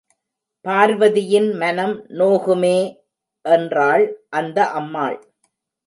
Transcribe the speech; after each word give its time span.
பார்வதியின் 0.65 1.49
மனம் 1.53 1.95
நோகுமே...! 2.17 2.75
என்றாள் 3.45 4.05
அந்த 4.29 4.59
அம்மாள். 4.71 5.19